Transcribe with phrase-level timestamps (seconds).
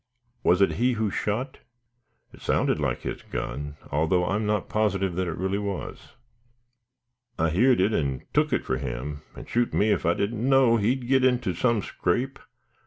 [0.41, 1.59] "Was it he who shot?"
[2.33, 6.13] "It sounded like his gun, although I am not positive that it really was."
[7.37, 10.77] "I heerd it, an' took it for him; and, shoot me, if I didn't know
[10.77, 12.39] he'd get into some scrape."